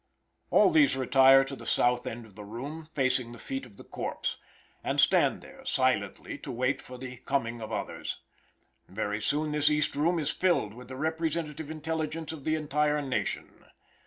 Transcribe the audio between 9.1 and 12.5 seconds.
soon this East room is filled with the representative intelligence of